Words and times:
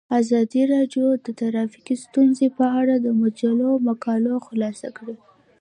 ازادي 0.19 0.61
راډیو 0.73 1.07
د 1.25 1.27
ټرافیکي 1.39 1.95
ستونزې 2.05 2.47
په 2.57 2.65
اړه 2.79 2.95
د 2.99 3.07
مجلو 3.21 3.69
مقالو 3.87 4.35
خلاصه 4.47 4.87
کړې. 4.97 5.15